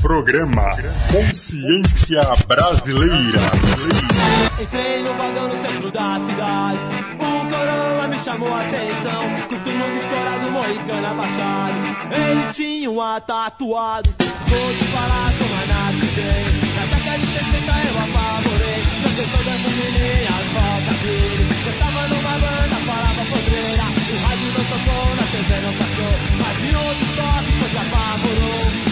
[0.00, 0.70] Programa
[1.10, 3.40] Consciência Brasileira.
[4.60, 6.80] Entrei no vagão no centro da cidade.
[7.14, 9.22] Um coroa me chamou a atenção.
[9.48, 11.74] Com mundo escorado, moicano abaixado.
[12.14, 14.14] Ele tinha um tatuado.
[14.18, 16.76] Vou te falar como a nada tem.
[16.76, 18.80] Na década de 60 eu apavorei.
[19.02, 21.46] Você todas as meninas volta dele.
[21.66, 23.86] Eu tava numa banda, falava podreira.
[24.06, 26.14] O rádio não tocou, na TV não passou.
[26.38, 28.85] Mas em outro toque, coisa apavorou.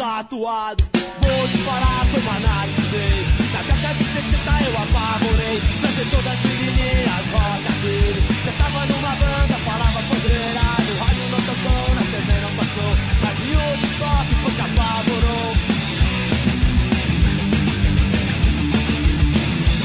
[0.00, 0.82] Tatuado.
[1.20, 3.39] Vou te falar como a nave fez.
[3.60, 5.60] Na década de 60 eu apavorei.
[5.82, 8.22] Lancei todas as menininhas rock dele.
[8.46, 10.64] Eu tava numa banda, falava podreira.
[10.88, 12.96] No rádio não tocou, na TV não passou.
[13.20, 15.52] Mas em outro toque foi que apavorou.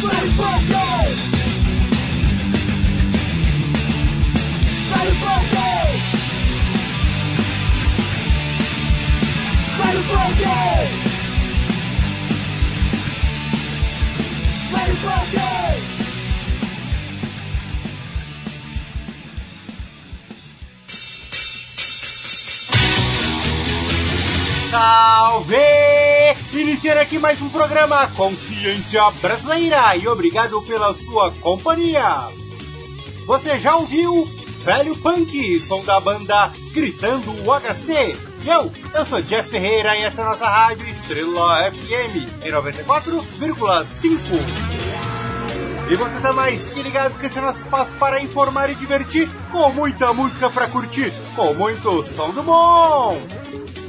[0.04, 1.06] Vai poker!
[4.90, 5.88] Vai poker!
[9.78, 11.15] Vai poker!
[24.70, 25.56] Salve!
[26.54, 32.28] Iniciar aqui mais um programa Consciência Brasileira e obrigado pela sua companhia.
[33.26, 34.30] Você já ouviu
[34.66, 38.18] Velho Punk, som da banda Gritando o HC.
[38.46, 44.75] Eu, eu sou Jeff Ferreira e esta é a nossa rádio Estrela FM em 94,5.
[45.88, 49.30] E você tá mais que ligado que esse é nosso espaço para informar e divertir,
[49.52, 53.22] com muita música para curtir, com muito som do bom.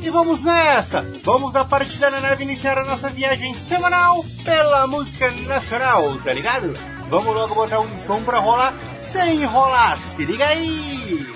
[0.03, 1.01] E vamos nessa!
[1.25, 6.75] Vamos da partida na neve iniciar a nossa viagem semanal pela música nacional, tá ligado?
[7.09, 8.75] Vamos logo botar um som pra rolar
[9.11, 11.27] sem enrolar, se liga aí!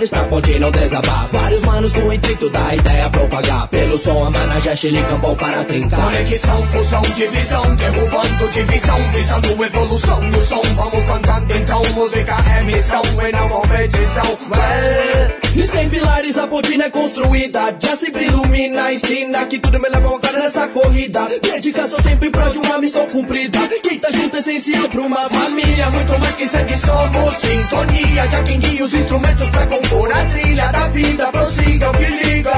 [0.00, 1.28] Pilares pra ponte não desabar.
[1.30, 3.68] Vários manos com o intuito da ideia propagar.
[3.68, 6.00] Pelo som, a managem chilicampou para trincar.
[6.00, 10.62] Conexão, fusão, divisão, derrubando divisão, visando evolução no som.
[10.74, 14.38] Vamos cantando então, música é missão e não competição.
[14.50, 17.76] Well, E sem pilares a pontina é construída.
[17.78, 21.28] Já sempre ilumina, ensina que tudo me leva a cara nessa corrida.
[21.42, 23.58] Dedica seu tempo em prol de uma missão cumprida.
[23.82, 27.34] Quem tá junto é essencial pra uma família, muito mais que sangue, somos
[27.70, 28.28] sintonia.
[28.28, 32.50] Já quem guia os instrumentos pra compor a trilha da vida, prossiga o que liga.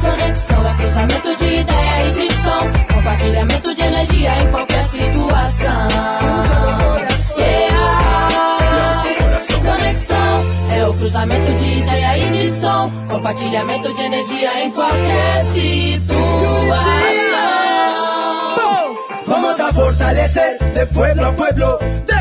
[0.00, 2.94] Conexão é cruzamento de ideia e de som.
[2.94, 5.88] Compartilhamento de energia em qualquer situação.
[7.38, 8.58] Yeah.
[9.62, 12.90] Conexão é o cruzamento de ideia e de som.
[13.08, 16.96] Compartilhamento de energia em qualquer situação.
[19.26, 22.15] Vamos a fortalecer de pueblo a pueblo, de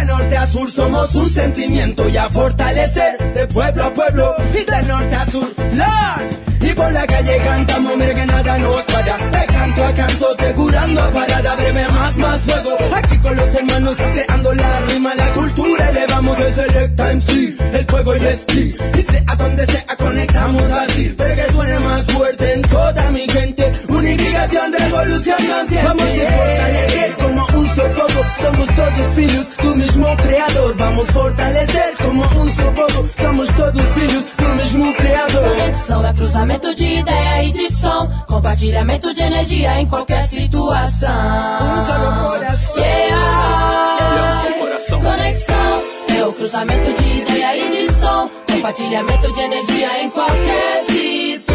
[0.46, 4.84] norte a sur somos un sentimiento y a fortalecer de pueblo a pueblo y de
[4.84, 5.54] norte a sur.
[5.74, 6.46] Lord.
[6.62, 9.18] Y por la calle cantamos, mira que nada nos para.
[9.18, 12.78] De canto a canto, segurando a parada, breve más, más fuego.
[12.96, 17.86] Aquí con los hermanos, creando la rima, la cultura, elevamos el select time, sí, el
[17.86, 18.76] fuego y el speed.
[18.98, 23.72] Y sea donde sea, conectamos así, pero que suene más fuerte en toda mi gente.
[23.90, 25.88] Unificación, revolución consciente.
[25.88, 27.55] Vamos a fortalecer como
[27.96, 30.76] socorro, somos todos filhos do mesmo creador.
[30.76, 35.50] Vamos fortalecer como um só povo, somos todos filhos do mesmo criador.
[35.50, 38.10] Conexão é cruzamento de ideia e de som.
[38.28, 41.10] Compartilhamento de energia em qualquer situação.
[41.10, 42.84] Um só no coração.
[42.84, 44.44] Yeah.
[44.48, 45.02] É coração.
[45.02, 45.84] Conexão
[46.18, 48.30] é o cruzamento de ideia e de som.
[48.52, 51.46] Compartilhamento de energia em qualquer situação.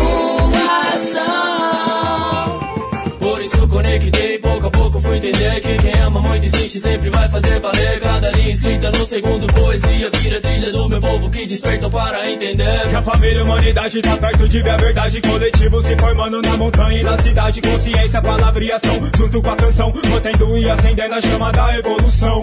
[3.80, 7.98] Conectei, pouco a pouco fui entender que quem ama muito existe sempre vai fazer valer.
[7.98, 12.88] Cada linha escrita no segundo poesia vira trilha do meu povo que despertam para entender.
[12.90, 15.22] Que a família e a humanidade tá perto de ver a verdade.
[15.22, 17.62] Coletivo se formando na montanha e na cidade.
[17.62, 19.00] Consciência, palavra e ação.
[19.16, 22.42] Junto com a canção mantendo e acendendo a chama da evolução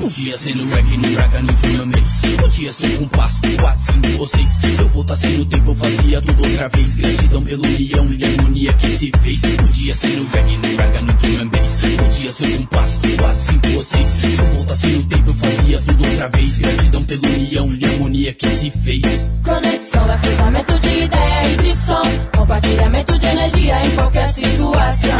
[0.00, 1.52] Podia ser no reggae, no raga, no
[1.86, 4.50] bass Podia ser com passo, quatro, cinco ou seis.
[4.50, 6.96] Se eu voltasse no tempo eu fazia tudo outra vez.
[6.96, 9.40] Gratidão pela união e harmonia que se fez.
[9.40, 13.84] Podia ser no reggae, no raga, no bass Podia ser com passo, quatro, cinco ou
[13.84, 14.08] seis.
[14.08, 16.58] Se eu voltasse no tempo eu fazia tudo outra vez.
[16.58, 19.02] Gratidão pela união e harmonia que se fez.
[19.44, 22.02] Conexão é cruzamento de ideia e de som.
[22.38, 25.10] Compartilhamento de energia em qualquer situação.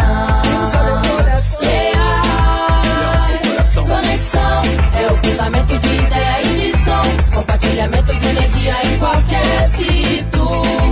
[1.62, 2.20] Yeah.
[3.90, 7.02] Conexão é o cruzamento de ideia e de som
[7.34, 10.90] Compartilhamento de energia em qualquer situação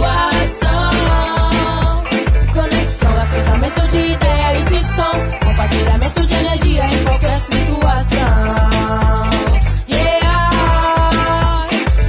[2.54, 8.28] Conexão é cruzamento de ideia e de som Compartilhamento de energia em qualquer situação
[9.88, 11.66] Yeah.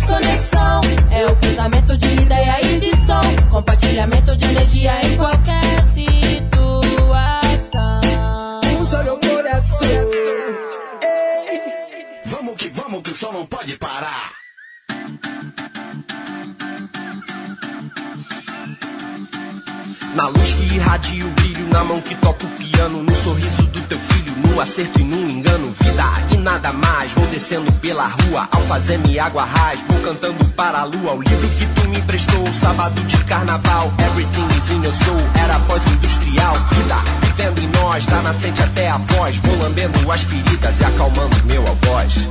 [0.07, 0.81] Conexão
[1.11, 6.28] é o cruzamento de ideia e de som Compartilhamento de energia em qualquer situação
[20.15, 23.79] Na luz que irradia o brilho, na mão que toca o piano, no sorriso do
[23.81, 25.71] teu filho, no acerto e no engano.
[25.71, 30.79] Vida e nada mais, vou descendo pela rua, ao fazer-me água raiz, vou cantando para
[30.79, 31.13] a lua.
[31.13, 35.57] O livro que tu me emprestou, sábado de carnaval, everything is in your soul, era
[35.59, 36.55] pós-industrial.
[36.71, 41.45] Vida vivendo em nós, da nascente até a voz, vou lambendo as feridas e acalmando
[41.45, 42.27] meu algoz.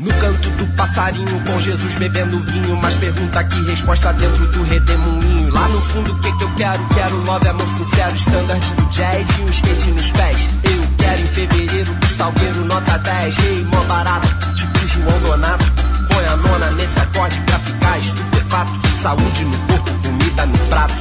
[0.00, 2.74] No canto do passarinho, com Jesus bebendo vinho.
[2.80, 5.52] Mas pergunta que resposta dentro do redemoinho.
[5.52, 6.88] Lá no fundo, o que que eu quero?
[6.88, 10.48] Quero love, amor sincero, standards do jazz e um skate nos pés.
[10.64, 13.36] Eu quero em fevereiro do salgueiro, nota 10.
[13.36, 15.64] Rei, mó barato, tipo João Donato.
[16.08, 18.70] Põe a nona nesse acorde pra ficar estupefato.
[18.96, 20.94] Saúde no corpo, comida no prato.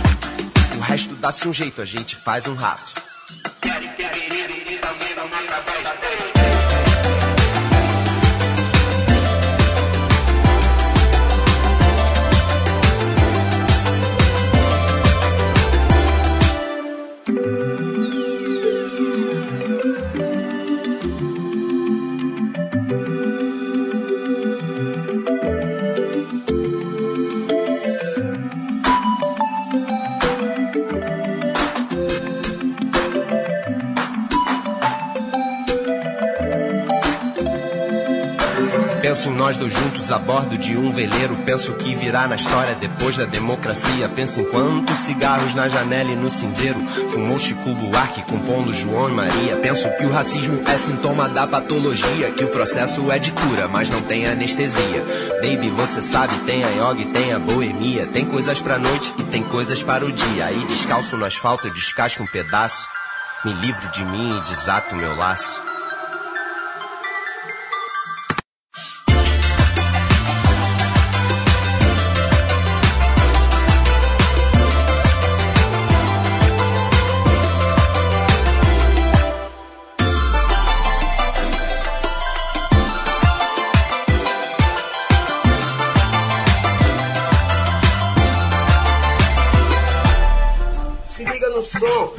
[0.77, 3.08] O resto dá-se um jeito, a gente faz um rato.
[39.19, 41.35] Penso em nós dois juntos a bordo de um veleiro.
[41.45, 44.07] Penso que virá na história depois da democracia.
[44.07, 46.79] Penso em quantos cigarros na janela e no cinzeiro.
[47.09, 49.57] Fumou Chico Buarque compondo João e Maria.
[49.57, 52.31] Penso que o racismo é sintoma da patologia.
[52.31, 55.03] Que o processo é de cura, mas não tem anestesia.
[55.41, 58.07] Baby, você sabe, tem a yoga e tem a boemia.
[58.07, 60.45] Tem coisas pra noite e tem coisas para o dia.
[60.45, 62.87] Aí descalço no asfalto, eu descasco um pedaço.
[63.43, 65.68] Me livro de mim e desato meu laço.
[91.79, 92.18] Liga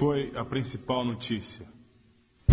[0.00, 1.66] foi a principal notícia.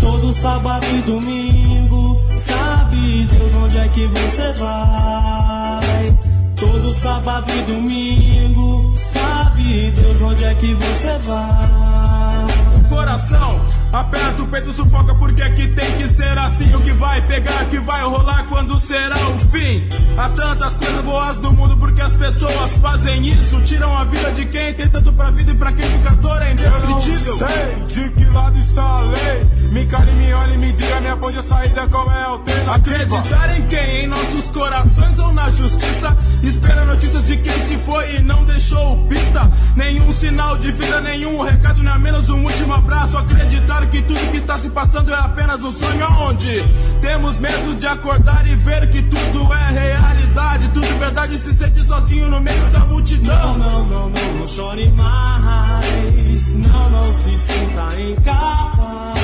[0.01, 6.19] Todo sábado e domingo, sabe Deus onde é que você vai?
[6.57, 12.89] Todo sábado e domingo, sabe Deus onde é que você vai?
[12.89, 16.75] Coração, aperta o peito, sufoca porque é que tem que ser assim.
[16.75, 19.87] O que vai pegar, que vai rolar, quando será o fim?
[20.17, 23.61] Há tantas coisas boas do mundo porque as pessoas fazem isso.
[23.61, 26.53] Tiram a vida de quem tem tanto pra vida e pra quem fica dor é
[26.53, 27.35] indescritível.
[27.35, 29.47] Eu não sei de que lado está a lei.
[29.71, 33.19] Me cale, me olhe e me diga, me aponte a saída, qual é a alternativa?
[33.19, 34.05] Acreditar em quem?
[34.05, 36.17] Em nossos corações ou na justiça?
[36.41, 39.51] Espera notícias de quem se foi e não deixou pista.
[39.75, 43.17] Nenhum sinal de vida, nenhum recado, nem a menos um último abraço.
[43.17, 46.63] Acreditar que tudo que está se passando é apenas um sonho aonde
[47.01, 50.69] temos medo de acordar e ver que tudo é realidade.
[50.69, 53.57] Tudo verdade se sente sozinho no meio da multidão.
[53.57, 56.53] Não, não, não, não, não chore mais.
[56.53, 59.17] Não, não se sinta incapaz.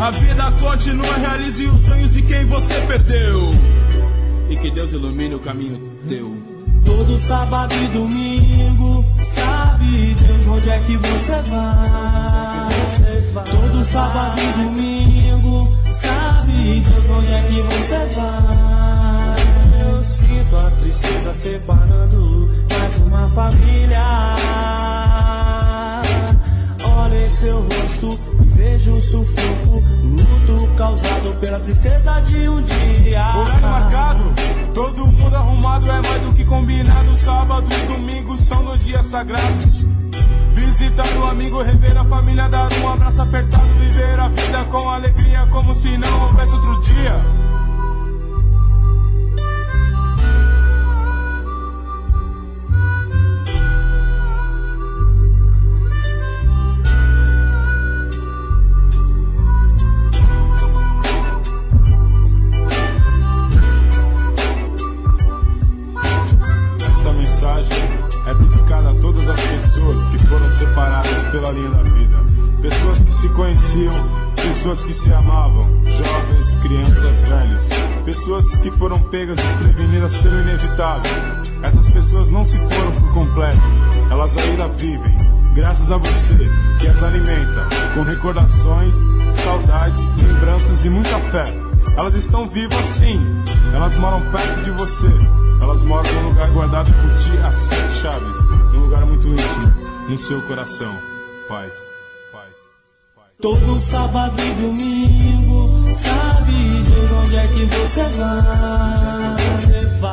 [0.00, 3.50] A vida continua, realize os sonhos de quem você perdeu.
[4.50, 6.36] E que Deus ilumine o caminho teu.
[6.84, 12.67] Todo sábado e domingo, sabe Deus onde é que você vai?
[13.44, 19.80] Todo sábado e domingo, sabe Deus onde é que você vai?
[19.82, 24.36] Eu sinto a tristeza separando mais uma família.
[26.96, 33.36] Olha em seu rosto e vejo o sufoco, luto causado pela tristeza de um dia.
[33.36, 34.32] Horário marcado,
[34.72, 37.16] todo mundo arrumado é mais do que combinado.
[37.16, 39.86] Sábado e domingo são dois dias sagrados.
[40.58, 45.46] Visitar o amigo, rever a família, dar um abraço apertado, viver a vida com alegria,
[45.46, 47.47] como se não houvesse outro dia.
[71.38, 72.16] Pela linha da vida.
[72.60, 73.94] Pessoas que se conheciam,
[74.34, 77.68] pessoas que se amavam, jovens, crianças, velhos.
[78.04, 81.10] Pessoas que foram pegas desprevenidas pelo inevitável.
[81.62, 83.58] Essas pessoas não se foram por completo,
[84.10, 85.16] elas ainda vivem.
[85.54, 86.36] Graças a você
[86.80, 88.96] que as alimenta com recordações,
[89.32, 91.44] saudades, lembranças e muita fé.
[91.96, 93.20] Elas estão vivas sim,
[93.74, 95.10] elas moram perto de você.
[95.60, 100.16] Elas moram num lugar guardado por ti a sete chaves, num lugar muito íntimo, no
[100.16, 101.17] seu coração.
[101.48, 101.72] Paz,
[102.30, 102.52] paz.
[103.40, 106.52] Todo sábado e domingo, sabe
[106.84, 109.36] Deus onde é que você vai?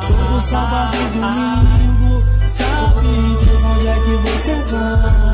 [0.00, 5.25] Todo sábado e domingo, sabe Deus onde é que você vai?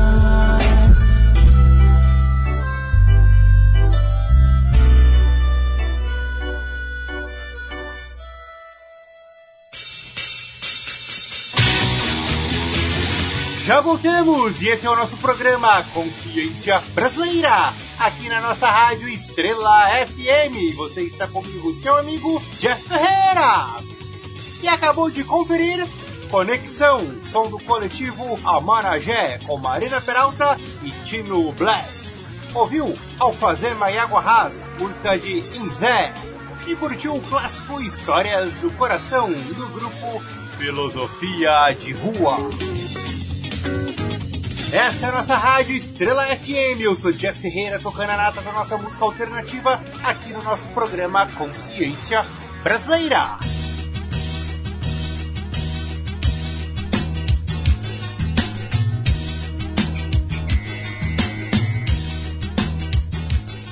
[13.65, 19.87] Já voltamos e esse é o nosso programa Consciência Brasileira, aqui na nossa rádio Estrela
[20.05, 20.75] FM.
[20.75, 23.77] Você está comigo, seu amigo Jeff Ferreira.
[24.61, 25.87] E acabou de conferir
[26.29, 26.99] Conexão,
[27.31, 32.03] som do coletivo Amaragé, com Marina Peralta e Tino Bless.
[32.53, 36.13] Ouviu Alfazema e Água Rasa, música de Inzé.
[36.67, 40.21] E curtiu o clássico Histórias do Coração, do grupo
[40.57, 43.12] Filosofia de Rua.
[44.73, 46.81] Essa é a nossa rádio Estrela FM.
[46.81, 51.27] Eu sou Jeff Ferreira, tocando a nata da nossa música alternativa aqui no nosso programa
[51.33, 52.25] Consciência
[52.63, 53.37] Brasileira.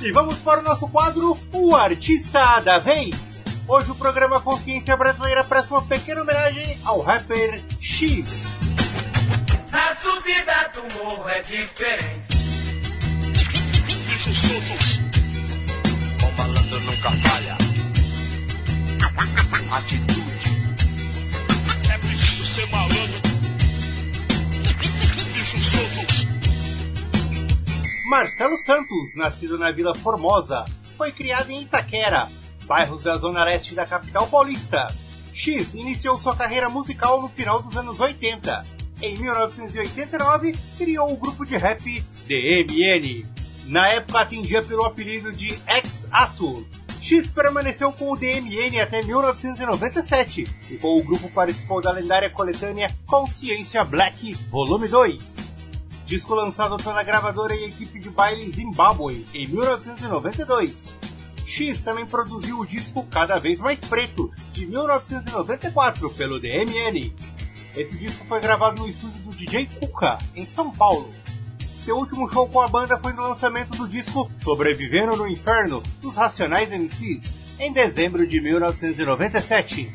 [0.00, 3.40] E vamos para o nosso quadro O Artista da Vez.
[3.68, 8.41] Hoje o programa Consciência Brasileira presta uma pequena homenagem ao rapper X.
[10.72, 12.38] Do morro é diferente.
[14.08, 14.74] Bicho solto.
[16.18, 17.58] Bom malandro nunca falha.
[19.70, 20.22] Atitude.
[21.92, 23.20] É preciso ser malandro.
[25.34, 26.06] Bicho solto.
[28.08, 30.64] Marcelo Santos, nascido na Vila Formosa,
[30.96, 32.28] foi criado em Itaquera,
[32.64, 34.86] bairros da zona leste da capital paulista.
[35.34, 38.81] X iniciou sua carreira musical no final dos anos 80.
[39.02, 41.82] Em 1989, criou o grupo de rap
[42.28, 43.26] DMN.
[43.66, 46.64] Na época atendia pelo apelido de X-Ato.
[47.00, 52.96] X permaneceu com o DMN até 1997 e com o grupo participou da lendária coletânea
[53.04, 55.18] Consciência Black Volume 2.
[56.06, 60.94] Disco lançado pela gravadora e equipe de baile Zimbabwe em 1992.
[61.44, 67.12] X também produziu o disco Cada Vez Mais Preto, de 1994, pelo DMN.
[67.74, 71.10] Esse disco foi gravado no estúdio do DJ Kuka, em São Paulo.
[71.84, 76.16] Seu último show com a banda foi no lançamento do disco Sobrevivendo no Inferno, dos
[76.16, 79.90] Racionais MCs, em dezembro de 1997.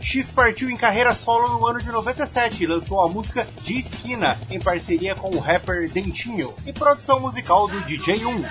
[0.00, 4.38] X partiu em carreira solo no ano de 97 e lançou a música De Esquina,
[4.48, 8.48] em parceria com o rapper Dentinho, e produção musical do DJ1.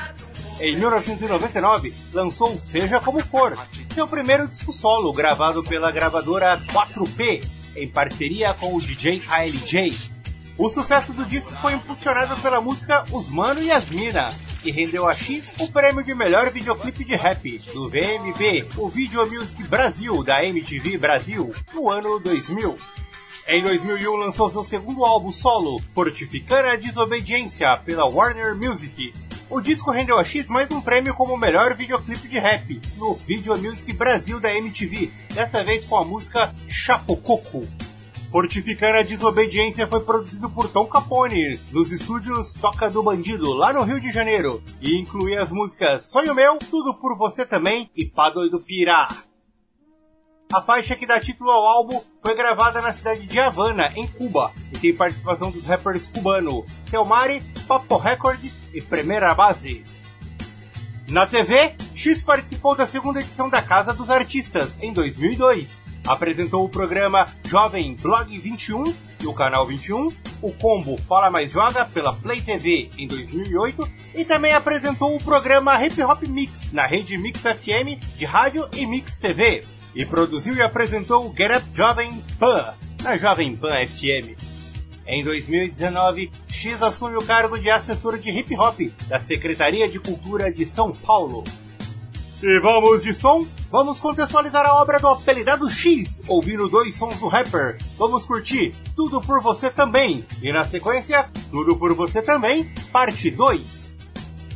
[0.59, 3.57] Em 1999, lançou Seja Como For,
[3.93, 9.95] seu primeiro disco solo gravado pela gravadora 4P, em parceria com o DJ KLJ.
[10.57, 14.29] O sucesso do disco foi impulsionado pela música Os Mano e as Mina,
[14.61, 19.25] que rendeu a X o prêmio de melhor videoclipe de rap do VMB, o Video
[19.29, 22.77] Music Brasil da MTV Brasil, no ano 2000.
[23.47, 29.13] Em 2001 lançou seu segundo álbum solo, Fortificando a Desobediência, pela Warner Music.
[29.51, 33.57] O disco rendeu a X mais um prêmio como melhor videoclipe de rap, no Video
[33.61, 37.67] Music Brasil da MTV, dessa vez com a música Chapococo.
[38.31, 43.83] Fortificando a Desobediência foi produzido por Tom Capone, nos estúdios Toca do Bandido, lá no
[43.83, 48.29] Rio de Janeiro, e incluía as músicas Sonho Meu, Tudo Por Você Também e Pá
[48.29, 49.09] Doido Pirá.
[50.53, 54.53] A faixa que dá título ao álbum foi gravada na cidade de Havana, em Cuba,
[54.71, 58.39] e tem participação dos rappers cubanos Telmari, Papo Record
[58.73, 59.83] e Primeira Base.
[61.09, 65.69] Na TV, X participou da segunda edição da Casa dos Artistas, em 2002.
[66.07, 68.83] Apresentou o programa Jovem Blog 21
[69.21, 70.07] e o Canal 21,
[70.41, 75.75] o combo Fala Mais Joga pela Play TV em 2008 e também apresentou o programa
[75.85, 79.61] Hip Hop Mix na rede Mix FM de rádio e Mix TV.
[79.93, 84.50] E produziu e apresentou o Get Up Jovem Pan na Jovem Pan FM.
[85.05, 90.51] Em 2019, X assume o cargo de assessor de hip hop da Secretaria de Cultura
[90.51, 91.43] de São Paulo.
[92.43, 93.45] E vamos de som?
[93.69, 97.77] Vamos contextualizar a obra do apelidado X, ouvindo dois sons do rapper.
[97.97, 103.95] Vamos curtir Tudo Por Você Também, e na sequência, Tudo Por Você Também, parte 2.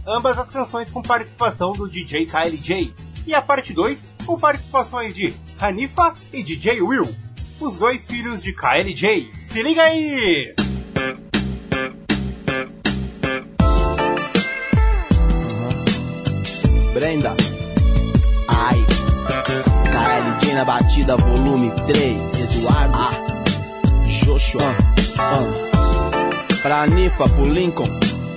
[0.07, 2.93] Ambas as canções com participação do DJ KLJ,
[3.27, 7.15] e a parte 2 com participações de Hanifa e DJ Will,
[7.59, 9.31] os dois filhos de KLJ.
[9.49, 10.53] Se liga aí!
[16.93, 17.35] Brenda.
[18.47, 18.85] Ai.
[19.91, 22.57] KLJ na batida, volume 3.
[22.57, 22.95] Eduardo.
[22.95, 23.11] Ah.
[24.07, 24.61] Joshua.
[25.19, 26.55] Ah.
[26.61, 27.89] Pra Nifa, pro Lincoln.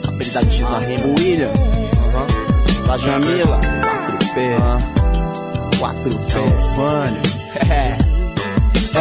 [0.07, 1.04] Apelidativo na rima.
[1.18, 1.50] William.
[1.50, 2.85] Uhum.
[2.85, 3.61] Pra Jamila.
[3.61, 4.57] 4P.
[4.59, 5.78] Uhum.
[5.78, 6.74] 4P.
[6.74, 7.22] Fânio.
[7.70, 7.98] É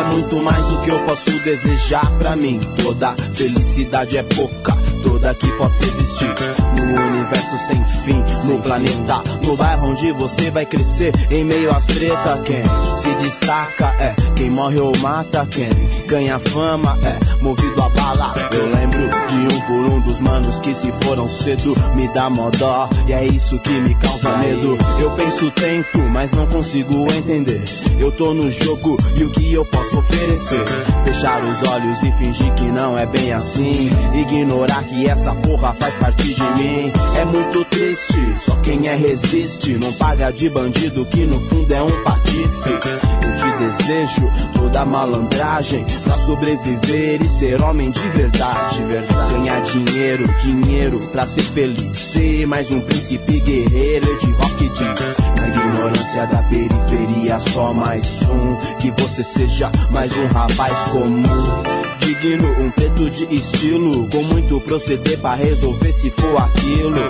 [0.10, 2.60] muito mais do que eu posso desejar pra mim.
[2.84, 6.34] Toda felicidade é pouca, toda que possa existir.
[6.74, 11.14] No universo sem fim, no planeta, no bairro onde você vai crescer.
[11.32, 12.64] Em meio às treta, quem
[12.96, 15.48] se destaca é quem morre ou mata.
[15.48, 15.70] Quem
[16.08, 18.34] ganha fama é movido a bala.
[18.52, 19.10] Eu lembro
[19.58, 21.76] um por um dos manos que se foram cedo.
[21.96, 24.78] Me dá mó dó, e é isso que me causa medo.
[25.00, 27.64] Eu penso, tento, mas não consigo entender.
[27.98, 30.64] Eu tô no jogo e o que eu posso oferecer?
[31.04, 33.90] Fechar os olhos e fingir que não é bem assim.
[34.14, 36.92] Ignorar que essa porra faz parte de mim.
[37.16, 39.78] É muito triste, só quem é resiste.
[39.78, 43.17] Não paga de bandido que no fundo é um patife.
[43.58, 48.84] Desejo toda malandragem pra sobreviver e ser homem de verdade.
[48.84, 49.34] verdade.
[49.34, 51.96] Ganhar dinheiro, dinheiro pra ser feliz.
[51.96, 55.16] Ser mais um príncipe guerreiro, de rock diz.
[55.36, 58.56] Na ignorância da periferia, só mais um.
[58.78, 65.20] Que você seja mais um rapaz comum digno, um preto de estilo, com muito proceder
[65.20, 67.10] pra resolver se for aquilo.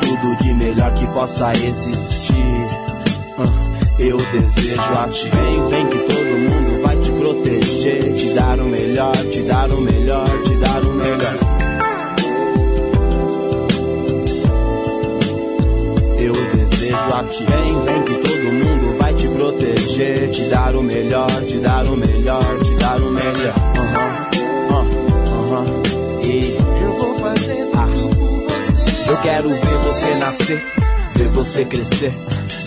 [0.00, 2.59] Tudo de melhor que possa existir.
[4.00, 5.28] Eu desejo a ti.
[5.28, 9.78] Vem, vem que todo mundo vai te proteger, te dar o melhor, te dar o
[9.78, 11.36] melhor, te dar o melhor.
[16.18, 17.44] Eu desejo a ti.
[17.44, 21.94] Vem, vem que todo mundo vai te proteger, te dar o melhor, te dar o
[21.94, 23.54] melhor, te dar o melhor.
[23.76, 24.30] Aham,
[24.70, 24.86] aham,
[25.42, 25.82] aham.
[26.24, 29.10] E eu vou fazer tudo por você.
[29.10, 30.66] Eu quero ver você nascer,
[31.14, 32.14] ver você crescer.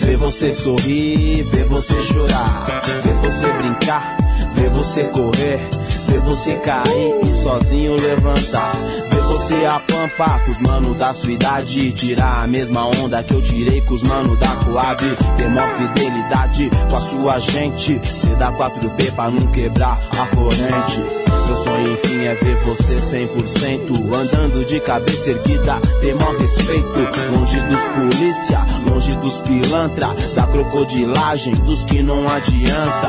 [0.04, 2.66] Ver você sorrir, ver você chorar,
[3.02, 4.16] ver você brincar,
[4.54, 5.58] ver você correr,
[6.06, 8.74] ver você cair e sozinho levantar.
[9.10, 11.90] Ver você apampar com os mano da sua idade.
[11.92, 15.02] Tirar a mesma onda que eu tirei com os mano da Coab.
[15.38, 17.98] Ter maior fidelidade com a sua gente.
[18.06, 21.23] Cê dá 4P pra não quebrar a corrente.
[21.46, 26.88] Meu sonho, enfim, é ver você 100% andando de cabeça erguida, ter maior respeito.
[27.32, 33.08] Longe dos polícia, longe dos pilantra, da crocodilagem, dos que não adianta.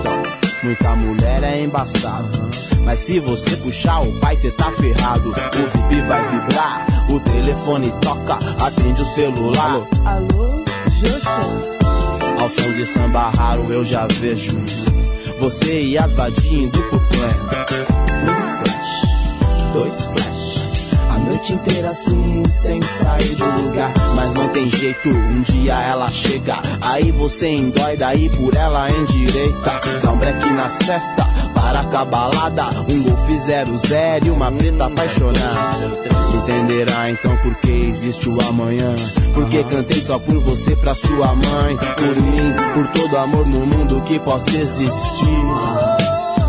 [0.00, 0.22] Então,
[0.62, 2.48] muita mulher é embaçada.
[2.84, 5.28] Mas se você puxar o pai, cê tá ferrado.
[5.28, 9.82] O bip vai vibrar, o telefone toca, atende o celular.
[10.06, 11.78] Alô, Joshua?
[12.40, 14.56] Ao som de samba raro eu já vejo
[15.38, 17.34] você e as vadinhas do plan.
[18.22, 20.37] Um flash, dois flash.
[21.28, 23.92] Noite inteira assim, sem sair do lugar.
[24.16, 26.56] Mas não tem jeito, um dia ela chega.
[26.80, 29.80] Aí você endoida aí por ela endireita.
[30.02, 32.64] Dá um break nas festas, para com a balada.
[32.90, 36.08] Um golfe zero zero e uma preta apaixonada.
[36.34, 38.96] Entenderá então por que existe o amanhã.
[39.34, 41.76] Porque cantei só por você pra sua mãe.
[41.76, 45.42] Por mim, por todo amor no mundo que possa existir.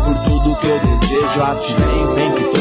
[0.06, 1.74] Por tudo que eu desejo a ti.
[1.74, 2.59] Vem, vem que todo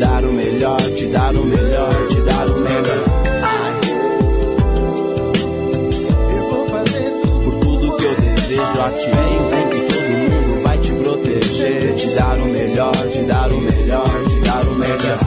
[0.00, 3.04] dar o melhor, te dar o melhor, te dar o melhor.
[3.42, 3.80] Ai.
[7.44, 8.62] Por tudo que eu desejo.
[8.62, 11.94] Vem, vem que todo mundo vai te proteger.
[11.96, 15.18] Te dar o melhor, te dar o melhor, te dar o melhor.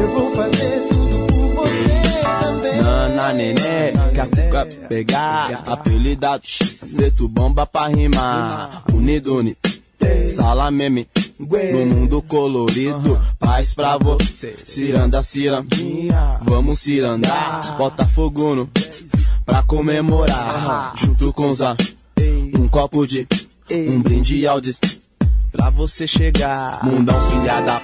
[0.00, 2.02] Eu vou fazer tudo por você
[2.40, 2.82] também.
[2.82, 9.56] Nana nenê, que a cuca pegar Apelidado Zeto bomba pra rimar Unidune,
[10.34, 11.06] salameme
[11.42, 14.54] No mundo colorido Paz pra você.
[14.62, 16.38] Ciranda, cirandinha.
[16.42, 17.76] Vamos cirandar.
[17.76, 18.70] Bota fogo no
[19.44, 20.92] Pra comemorar.
[20.96, 21.76] Junto com os a
[22.56, 23.26] Um copo de
[23.70, 24.78] Um brinde ao des
[25.50, 26.84] Pra você chegar.
[26.84, 27.82] Mundão filhada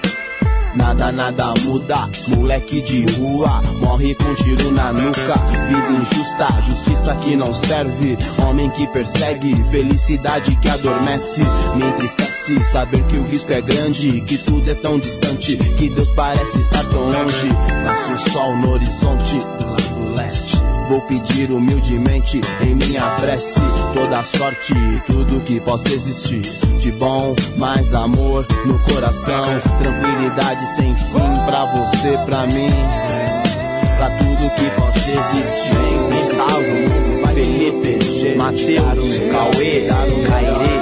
[0.75, 5.35] Nada, nada muda, moleque de rua Morre com tiro na nuca.
[5.67, 8.17] Vida injusta, justiça que não serve.
[8.37, 11.41] Homem que persegue, felicidade que adormece.
[11.75, 16.09] Me entristece saber que o risco é grande Que tudo é tão distante Que Deus
[16.11, 17.49] parece estar tão longe.
[17.83, 20.58] Nasce o sol no horizonte do lado leste
[20.89, 23.59] Vou pedir humildemente em minha prece
[23.93, 24.73] toda a sorte,
[25.05, 26.41] tudo que possa existir.
[26.79, 29.43] De bom, mais amor no coração,
[29.77, 32.71] tranquilidade sem fim pra você, pra mim.
[33.97, 35.77] Pra tudo que possa existir.
[36.11, 39.87] Gustavo, Felipe, G, Matheus, Cauê,
[40.27, 40.73] Caire,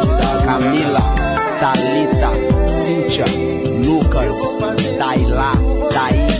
[0.46, 1.02] Camila,
[1.60, 2.32] Talita,
[2.86, 3.26] Cíntia,
[3.86, 4.38] Lucas,
[4.98, 5.52] Tailá,
[5.91, 6.37] Thaís.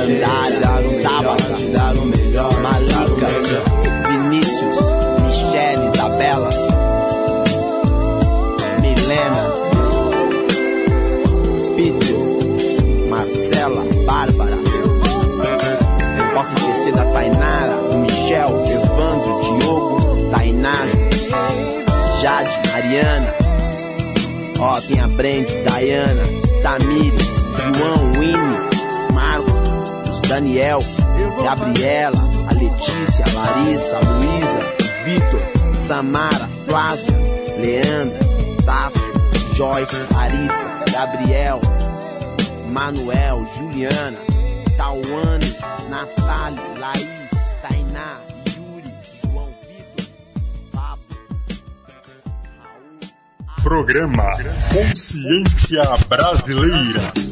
[0.00, 0.20] Proteger.
[0.20, 2.60] Dandara, Tabata, te dar o melhor.
[2.60, 3.26] Malika,
[4.08, 4.78] Vinícius,
[5.22, 6.50] Michele, Isabela,
[8.80, 9.44] Milena,
[11.76, 12.16] Peter,
[13.08, 14.56] Marcela, Bárbara.
[16.16, 20.90] Não posso esquecer da Tainara, do Michel, Evandro, Diogo, Tainara,
[22.20, 23.34] Jade, Mariana.
[24.58, 26.22] Ó, tem a Brand, Diana,
[26.62, 27.26] Tamires,
[27.78, 28.69] João, Winnie,
[30.30, 30.78] Daniel,
[31.42, 32.16] Gabriela,
[32.48, 34.60] a Letícia, a Larissa, a Luísa,
[35.04, 35.42] Vitor,
[35.88, 37.16] Samara, Flávia,
[37.58, 38.18] Leandra,
[38.64, 39.12] Tássio,
[39.56, 41.60] Joyce, Larissa, Gabriel,
[42.68, 44.18] Manuel, Juliana,
[44.76, 45.52] Tauane,
[45.88, 48.20] Natália, Laís, Tainá,
[48.56, 50.06] Yuri, João Vitor,
[50.70, 51.16] Pablo.
[53.64, 54.30] Programa
[54.72, 57.29] Consciência Brasileira.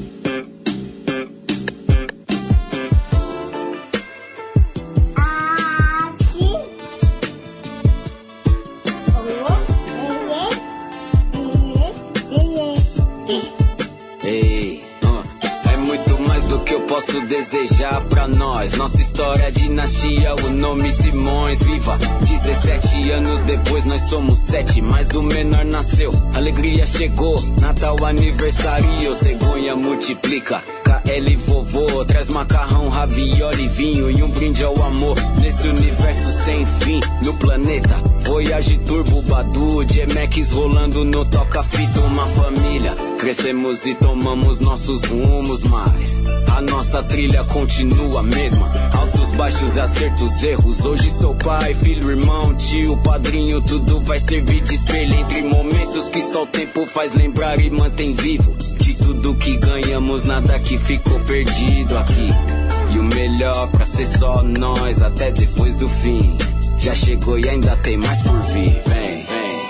[17.50, 18.76] Desejar pra nós.
[18.76, 21.98] Nossa história é dinastia, o nome Simões, viva.
[22.20, 26.12] 17 anos depois nós somos sete, mas o menor nasceu.
[26.34, 30.62] Alegria chegou, Natal aniversário, cegonha multiplica.
[30.84, 35.16] KL vovô, traz macarrão, ravioli, vinho e um brinde ao amor.
[35.40, 38.08] Nesse universo sem fim, no planeta.
[38.24, 42.94] Voyage Turbo, Badu, G-Max rolando no toca-fita, uma família.
[43.18, 46.22] Crescemos e tomamos nossos rumos, mas
[46.57, 48.70] a nossa trilha continua a mesma.
[48.92, 50.85] Altos, baixos, acertos, erros.
[50.85, 53.61] Hoje sou pai, filho, irmão, tio, padrinho.
[53.62, 58.14] Tudo vai servir de espelho entre momentos que só o tempo faz lembrar e mantém
[58.14, 58.54] vivo.
[58.78, 62.28] De tudo que ganhamos, nada que ficou perdido aqui.
[62.94, 66.37] E o melhor pra ser só nós até depois do fim.
[66.81, 68.71] Já chegou e ainda tem mais por vir.
[68.87, 69.67] Vem, vem.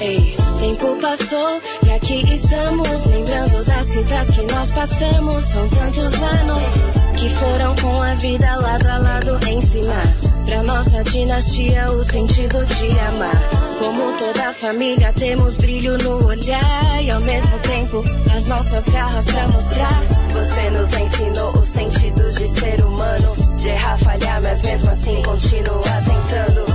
[0.00, 3.06] Ei, tempo passou e aqui estamos.
[3.06, 5.44] Lembrando das citas que nós passamos.
[5.44, 6.62] São tantos anos
[7.16, 10.04] que foram com a vida lado a lado ensinar.
[10.44, 13.73] Pra nossa dinastia o sentido de amar.
[13.78, 19.48] Como toda família temos brilho no olhar e ao mesmo tempo as nossas garras pra
[19.48, 20.02] mostrar.
[20.32, 25.82] Você nos ensinou o sentido de ser humano, de errar, falhar, mas mesmo assim continua
[26.04, 26.74] tentando.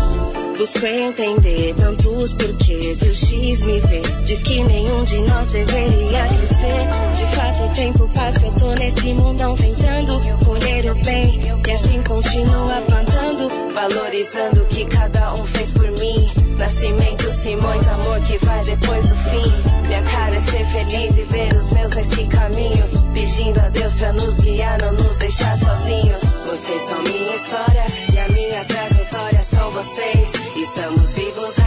[0.57, 4.01] Busco entender tanto os porquês e o X me vê.
[4.25, 7.15] Diz que nenhum de nós deveria crescer.
[7.15, 11.39] De fato, o tempo passa, eu tô nesse mundão tentando colher o bem.
[11.65, 16.48] E assim continua plantando, valorizando o que cada um fez por mim.
[16.59, 19.87] Nascimento, Simões, amor que vai depois do fim.
[19.87, 22.83] Minha cara é ser feliz e ver os meus nesse caminho.
[23.13, 26.19] Pedindo a Deus pra nos guiar, não nos deixar sozinhos.
[26.19, 30.31] Vocês são minha história e a minha trajetória são vocês.
[30.57, 31.58] Estamos vivos,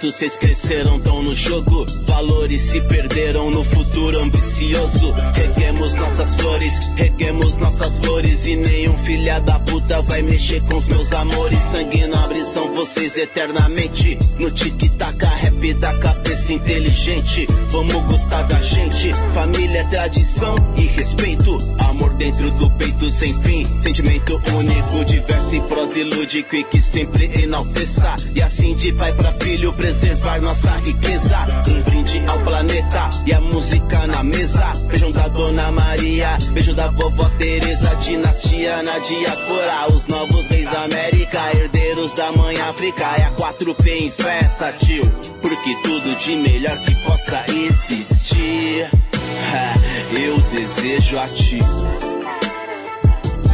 [0.00, 1.86] desse jeito, cês cresceram, tão no jogo.
[2.06, 5.12] Valores se perderam no futuro ambicioso.
[5.34, 8.46] Reguemos nossas flores, reguemos nossas flores.
[8.46, 11.58] E nenhum filha da puta vai mexer com os meus amores.
[11.70, 14.18] Sangue nobre são vocês eternamente.
[14.38, 17.46] No tic-tac, rap da cabeça inteligente.
[17.70, 19.12] Vamos gostar da gente.
[19.34, 21.58] Família tradição e respeito.
[21.90, 23.66] Amor dentro do peito sem fim.
[23.78, 25.60] Sentimento único, diverso e
[25.96, 28.16] e lúdico e que sempre enalteça.
[28.34, 31.36] E assim de pai pra filho preservar nossa riqueza.
[31.66, 34.72] Um brinde ao planeta e a música na mesa.
[34.86, 39.92] Beijão da Dona Maria, beijo da vovó Teresa, dinastia na diaspora.
[39.92, 43.04] Os novos reis da América, herdeiros da mãe África.
[43.16, 45.04] É a 4P em festa, tio.
[45.42, 48.88] Porque tudo de melhor que possa existir.
[50.14, 51.58] Eu desejo a ti.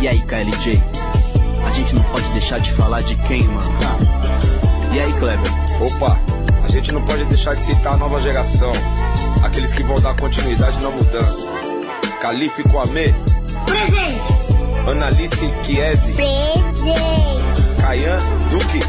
[0.03, 0.83] E aí, KLJ?
[1.67, 3.73] A gente não pode deixar de falar de quem, mano?
[4.93, 5.66] E aí, Kleber?
[5.81, 6.19] Opa,
[6.65, 8.73] a gente não pode deixar de citar a nova geração.
[9.45, 11.47] Aqueles que vão dar continuidade na mudança.
[12.21, 13.15] Calife Kwame,
[13.67, 14.27] Presente.
[14.91, 17.81] Annalice Chiesi, Presente.
[17.81, 18.81] Kayan Duque,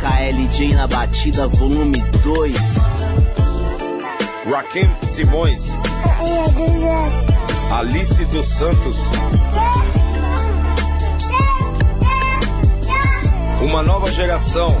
[0.00, 2.56] KLJ na batida, volume 2.
[4.50, 5.76] Rakim Simões,
[7.70, 8.98] Alice dos Santos.
[13.60, 14.76] Uma nova geração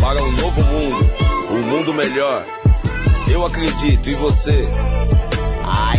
[0.00, 1.10] para um novo mundo,
[1.52, 2.44] um mundo melhor.
[3.32, 4.66] Eu acredito, e você?
[5.64, 5.98] Ai.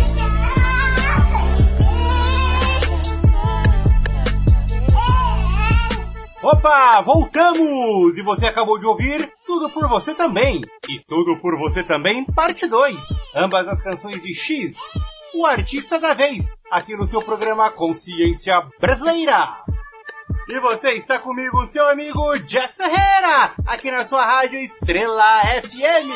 [6.44, 8.18] Opa, voltamos!
[8.18, 10.62] E você acabou de ouvir Tudo por Você Também.
[10.90, 12.98] E Tudo por Você Também, parte 2.
[13.36, 14.76] Ambas as canções de X,
[15.34, 19.67] o artista da vez, aqui no seu programa Consciência Brasileira.
[20.50, 26.10] E você está comigo, seu amigo Jeff Ferreira, aqui na sua rádio Estrela FM.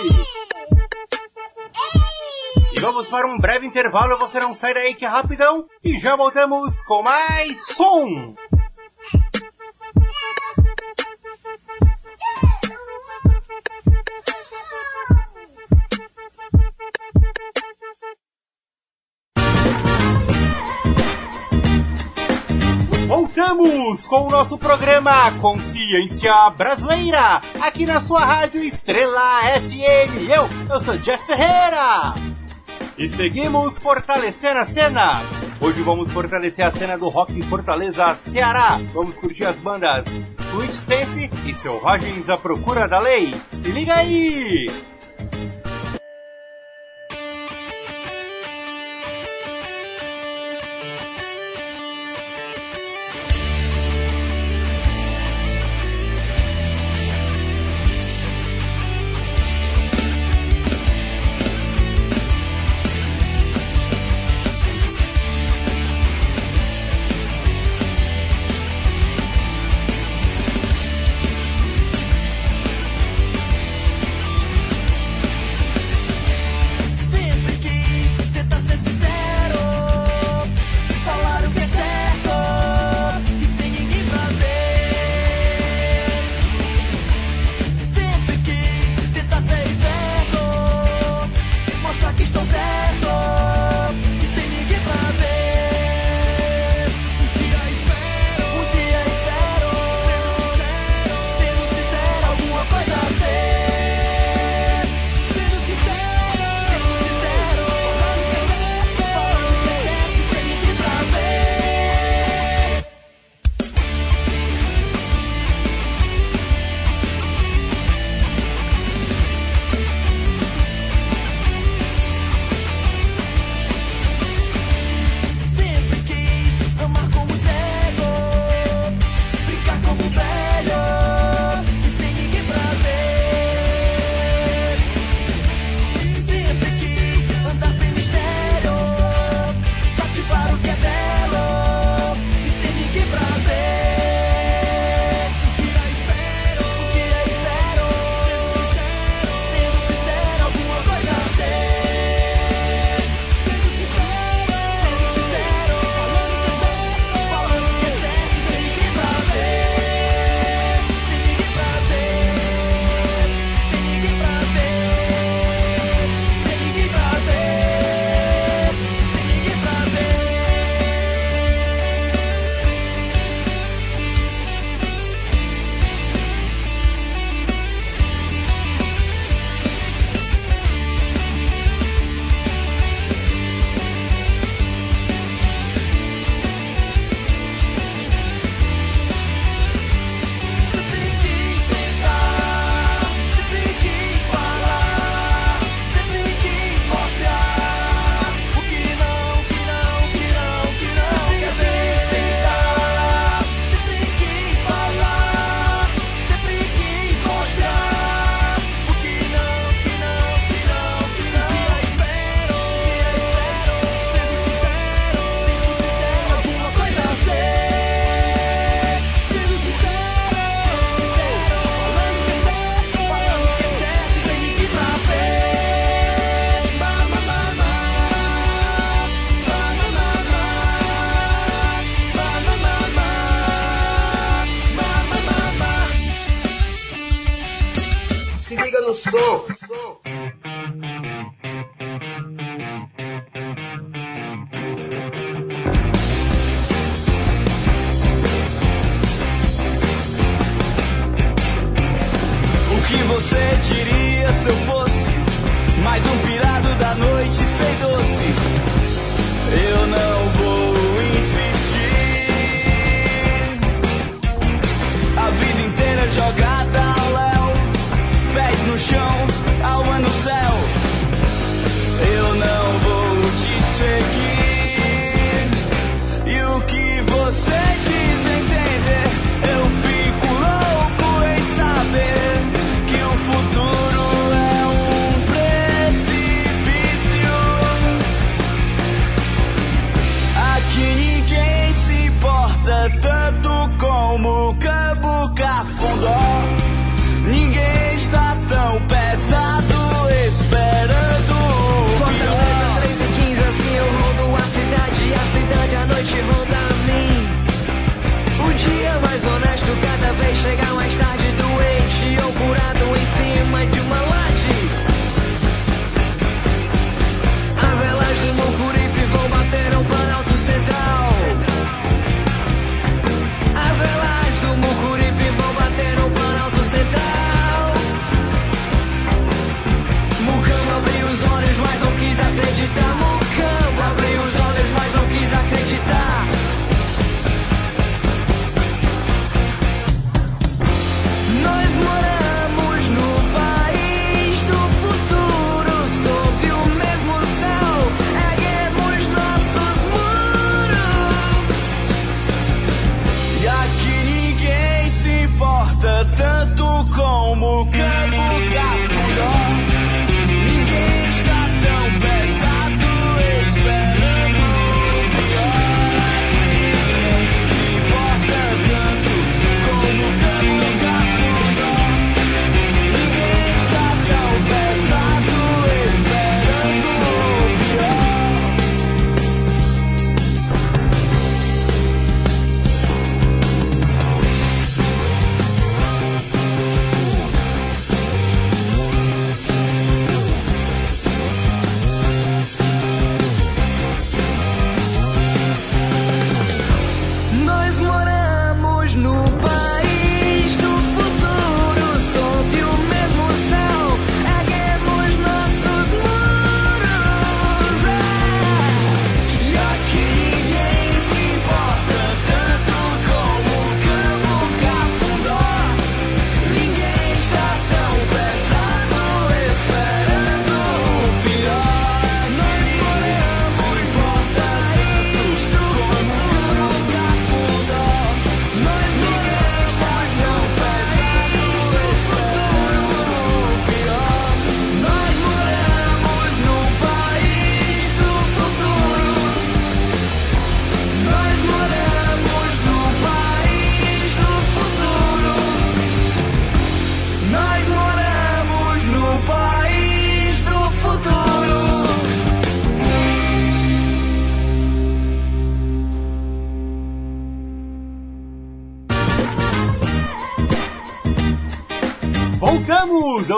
[2.74, 6.16] E vamos para um breve intervalo, você não sai daí que é rapidão, e já
[6.16, 8.34] voltamos com mais som.
[23.52, 30.30] Voltamos com o nosso programa Consciência Brasileira, aqui na sua rádio Estrela FM.
[30.30, 32.16] Eu, eu sou Jeff Ferreira.
[32.98, 35.22] E seguimos fortalecendo a cena.
[35.60, 38.80] Hoje vamos fortalecer a cena do rock em Fortaleza, Ceará.
[38.94, 40.06] Vamos curtir as bandas
[40.50, 43.36] Sweet Stance e Selvagens à Procura da Lei.
[43.62, 44.91] Se liga aí!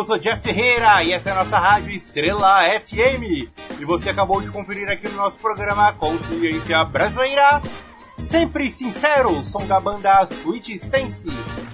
[0.04, 3.48] Eu sou Jeff Ferreira e esta é a nossa rádio Estrela FM.
[3.80, 7.62] E você acabou de conferir aqui no nosso programa Consciência Brasileira.
[8.18, 11.26] Sempre sincero, som da banda Sweet Stance.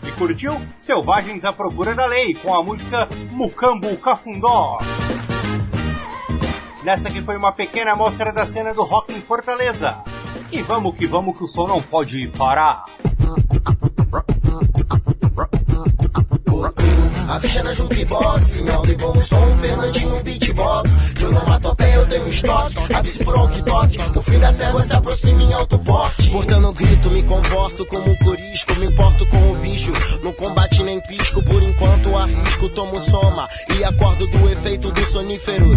[0.07, 4.77] E curtiu Selvagens à Procura da Lei com a música Mucambo Cafundó.
[6.83, 10.03] Nessa que foi uma pequena amostra da cena do rock em Fortaleza.
[10.51, 12.85] E vamos que vamos que o som não pode parar.
[17.29, 20.95] A ficha na jukebox, em alto e bom som, Fernandinho beatbox.
[21.13, 23.97] De onomatopeia eu tenho estoque, avise por ok toque.
[24.15, 26.27] O fim da trégua se aproxima em alto porte.
[26.31, 29.91] Portando grito, me comporto como um corisco, me importo com o bicho.
[30.23, 35.69] No combate nem pisco, por enquanto arrisco, tomo soma e acordo do efeito do sonífero.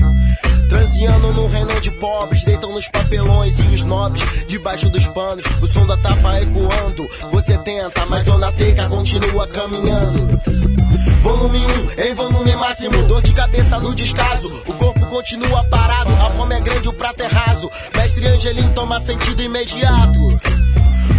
[0.70, 5.44] Transiando no reino de pobres, deitam nos papelões e os nobres debaixo dos panos.
[5.60, 10.40] O som da tapa ecoando, você tenta, mas Dona Teca continua caminhando.
[11.22, 14.48] Volume 1 em volume máximo, dor de cabeça no descaso.
[14.66, 17.70] O corpo continua parado, a fome é grande, o prato é raso.
[17.94, 20.40] Mestre Angelim toma sentido imediato.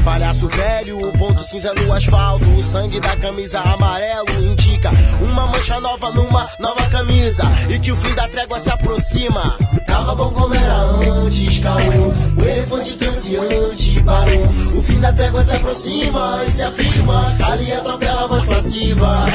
[0.03, 2.45] Palhaço velho, o ponto cinza no asfalto.
[2.51, 4.91] O sangue da camisa amarelo indica
[5.21, 7.43] uma mancha nova numa nova camisa.
[7.69, 9.57] E que o fim da trégua se aproxima.
[9.93, 10.75] Tava bom como era
[11.23, 12.11] antes, caô.
[12.35, 14.47] O elefante transeante parou.
[14.75, 17.31] O fim da trégua se aproxima e se afirma.
[17.37, 19.25] Cali atropela a voz passiva.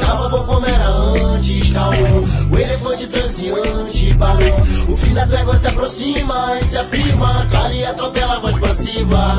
[0.00, 2.52] Tava bom como era antes, caô.
[2.52, 4.60] O elefante transeante parou.
[4.88, 7.44] O fim da trégua se aproxima e se afirma.
[7.50, 9.38] Cali atropela a voz passiva.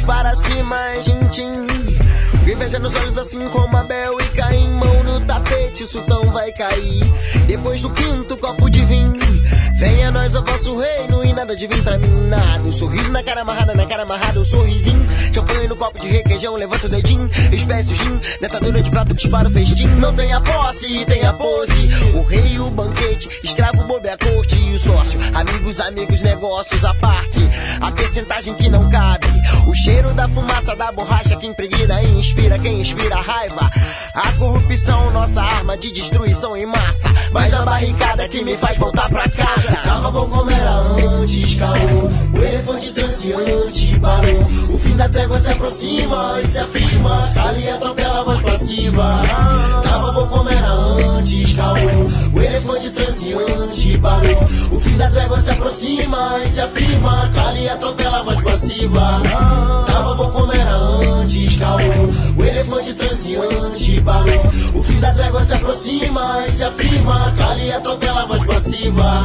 [0.00, 1.42] Para cima, gente.
[2.50, 4.68] Inveja nos olhos assim como Abel e Caim.
[4.70, 7.04] Mão no tapete, o sultão vai cair.
[7.46, 9.31] Depois do quinto copo de vinho.
[9.82, 12.62] Venha nós ao vosso reino e nada de vir pra mim, nada.
[12.62, 15.08] Um sorriso na cara amarrada, na cara amarrada, um sorrisinho.
[15.34, 17.28] Champanhe no copo de requeijão, levanta o dedinho.
[17.50, 19.88] Espécie o gin, dentadura de prato dispara o festim.
[19.88, 21.90] Não tem a posse tem a pose.
[22.14, 25.18] O rei, o banquete, escravo, bobe a corte e o sócio.
[25.34, 27.40] Amigos, amigos, negócios à parte.
[27.80, 29.26] A percentagem que não cabe.
[29.66, 33.68] O cheiro da fumaça da borracha que impregna e inspira quem inspira a raiva.
[34.14, 37.10] A corrupção, nossa arma de destruição em massa.
[37.32, 39.71] Mas a barricada que me faz voltar pra casa.
[39.84, 40.70] Tava bom como era
[41.20, 42.08] antes, caô.
[42.34, 44.42] O elefante transeante parou.
[44.74, 47.30] O fim da trégua se aproxima e se afirma.
[47.34, 49.22] Cali atropela a voz passiva.
[49.82, 51.76] Tava bom como era antes, caô.
[52.34, 54.48] O elefante transeante parou.
[54.72, 57.30] O fim da trégua se aproxima e se afirma.
[57.34, 59.22] Cali atropela a voz passiva.
[59.86, 61.78] Tava bom como era antes, caô.
[62.36, 64.40] O elefante transeante parou.
[64.74, 67.32] O fim da trégua se aproxima e se afirma.
[67.36, 69.24] Cali atropela a voz passiva.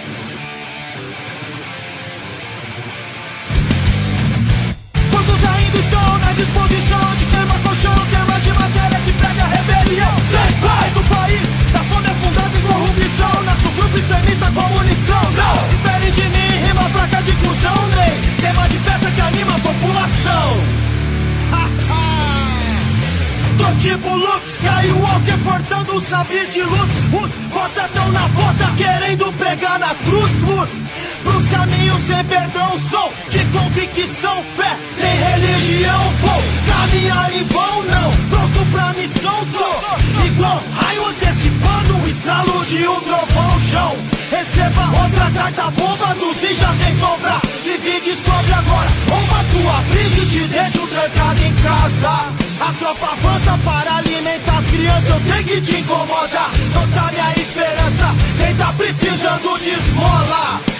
[32.11, 38.93] Sem perdão Sou de convicção, fé sem religião Vou caminhar em vão, não Pronto pra
[38.93, 43.95] missão, tô Igual raio antecipando o estralo de um trovão chão
[44.29, 50.25] Receba outra carta bomba dos ninjas sem sombra Divide sobre agora Uma tua brisa e
[50.27, 55.61] te deixo trancado em casa a tropa avança para alimentar as crianças, eu sei que
[55.61, 56.41] te incomoda.
[56.75, 60.70] Não tá minha esperança, cê tá precisando de esmola.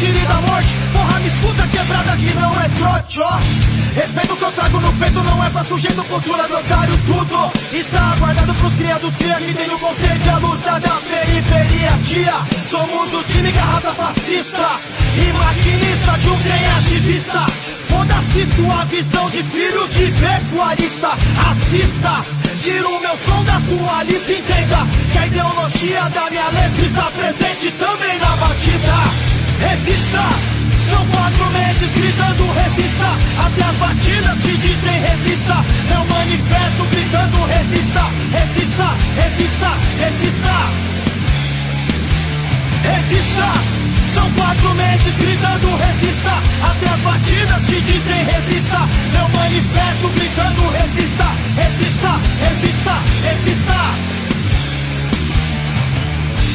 [0.00, 0.74] Tire da morte.
[0.94, 3.38] Porra, me escuta quebrada que não é trote, ó.
[3.96, 4.08] Eu
[4.60, 7.50] trago no peito, não é pra sujeito, postura do otário, tudo.
[7.72, 12.34] Está aguardado pros criados, cria que tem o conceito a luta da periferia, tia.
[12.68, 14.68] Somos do time garrafa fascista
[15.16, 17.46] e maquinista de um trem ativista.
[17.88, 21.08] Foda-se tua visão de filho de pecuarista,
[21.50, 22.24] assista.
[22.60, 27.10] Tira o meu som da tua lista, entenda que a ideologia da minha letra está
[27.12, 29.30] presente também na batida.
[29.60, 30.59] Resista,
[30.90, 33.08] são quatro mentes gritando resista.
[33.46, 35.64] Até as batidas te dizem resista.
[35.90, 39.70] É um manifesto gritando resista, resista, resista,
[40.00, 40.54] resista.
[42.82, 43.80] Resista.
[44.12, 46.32] São quatro mentes gritando resista!
[46.68, 48.80] Até as batidas te dizem resista!
[49.12, 51.26] Meu manifesto gritando resista!
[51.56, 54.19] Resista, resista, resista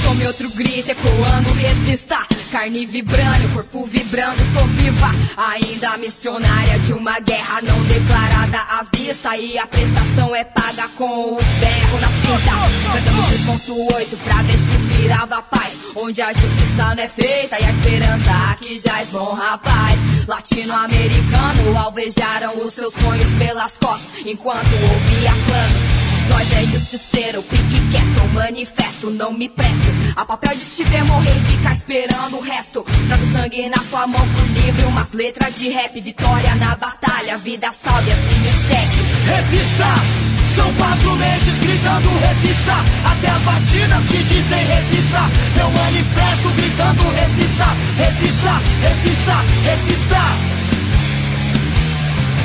[0.06, 2.18] Some outro grito ecoando resista.
[2.52, 5.10] Carne vibrando, corpo vibrando, tô viva.
[5.36, 9.36] Ainda missionária de uma guerra não declarada à vista.
[9.36, 12.52] E a prestação é paga com os berros na cinta.
[12.94, 15.74] Cantando 3.8 pra ver se inspirava a paz.
[15.96, 21.78] Onde a justiça não é feita e a esperança aqui já esborra a paz Latino-americano
[21.78, 24.26] alvejaram os seus sonhos pelas costas.
[24.26, 29.88] Enquanto ouvia planos Nós é justiceiro, pique castle, manifesto, não me presto.
[30.16, 32.84] A papel de te ver morrer, ficar esperando o resto.
[33.08, 37.72] Trago sangue na tua mão por livre, umas letras de rap, vitória na batalha, vida
[37.72, 39.32] salve, assim me cheque.
[39.32, 40.26] Resista!
[40.56, 42.76] São quatro mentes gritando resista
[43.12, 47.66] Até as batidas te dizem resista Meu manifesto gritando resista
[47.98, 50.22] Resista, resista, resista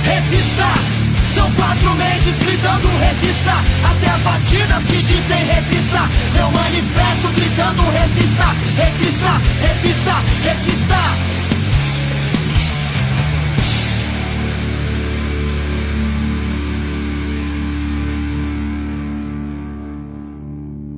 [0.03, 1.00] Resista
[1.35, 3.53] São quatro mentes gritando resista.
[3.91, 6.01] Até as batidas te dizem resista.
[6.35, 8.41] Meu manifesto gritando resista
[8.77, 11.01] Resista, resista, resista.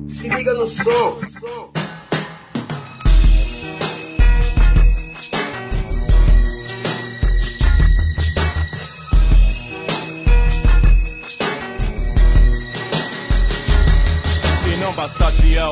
[0.07, 1.32] Se liga no som.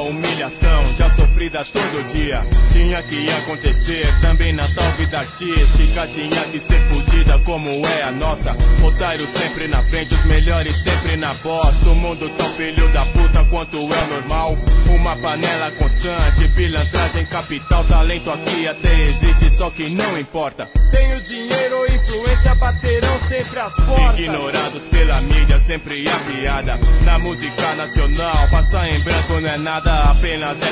[0.02, 1.10] Humilhação já
[1.42, 6.08] sofrida todo dia, tinha que acontecer também na tal vida artística.
[6.08, 8.56] Tinha que ser fodida como é a nossa.
[8.84, 11.90] Otário sempre na frente, os melhores sempre na bosta.
[11.90, 14.58] O mundo tão filho da puta quanto é normal.
[14.88, 20.70] Uma panela constante, pilantragem, capital, talento aqui até existe, só que não importa.
[20.92, 24.20] Sem o dinheiro ou influência baterão sempre as portas.
[24.20, 26.80] Ignorados pela mídia, sempre a piada.
[27.04, 30.72] Na música nacional, passar em branco não é nada, apenas é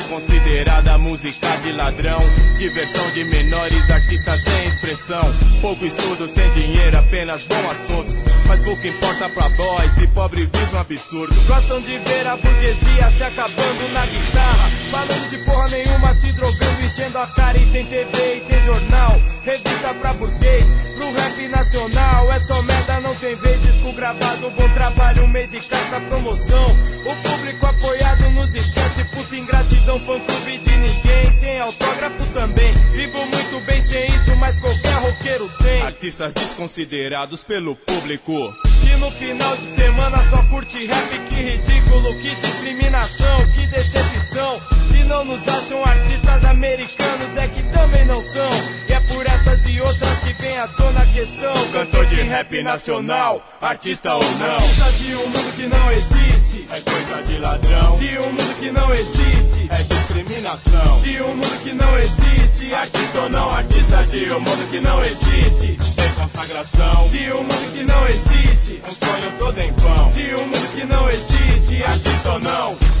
[1.10, 2.18] música de ladrão.
[2.56, 5.22] Diversão de menores, artistas sem expressão.
[5.60, 8.29] Pouco estudo, sem dinheiro, apenas bom assunto.
[8.50, 11.32] Mas pouco importa pra boys, se pobre vive um absurdo.
[11.46, 14.70] Gostam de ver a burguesia se acabando na guitarra.
[14.90, 17.56] Falando de porra nenhuma, se drogando, enchendo a cara.
[17.56, 20.64] E tem TV e tem jornal, revista pra burguês.
[20.96, 23.62] Pro rap nacional, é só merda, não tem vez.
[23.62, 26.76] Disco gravado, bom trabalho, um mês de carta promoção.
[27.06, 31.32] O público apoiado nos esquece, puta ingratidão, fã clube de ninguém.
[31.38, 32.74] Sem autógrafo também.
[32.94, 34.89] Vivo muito bem sem isso, mas qualquer
[35.20, 35.82] roqueiro tem.
[35.82, 38.54] Artistas desconsiderados pelo público.
[38.82, 44.60] Que no final de semana só curte rap, que ridículo, que discriminação, que decepção.
[44.90, 48.50] Se não nos acham artistas americanos, é que também não são.
[48.88, 51.52] E é por essas e outras que vem à tona a questão.
[51.72, 54.54] Cantor de rap nacional, artista ou não.
[54.54, 57.96] Artista de um mundo que não existe, É coisa de ladrão.
[57.96, 59.68] de um mundo que não existe.
[59.70, 61.00] É discriminação.
[61.00, 65.04] De um mundo que não existe, Artista ou não, artista de um mundo que não
[65.04, 65.78] existe.
[65.94, 67.08] Sem consagração.
[67.08, 70.10] de um mundo que não existe, Um sonho todo em vão.
[70.10, 72.99] de um mundo que não existe, Artista ou não.